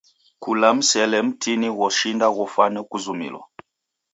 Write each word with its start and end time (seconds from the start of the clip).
Kula 0.43 0.69
msele 0.77 1.17
mtini 1.27 1.67
ghoshinda 1.77 2.27
ghofwana 2.35 2.79
ghuzumilo. 2.89 3.41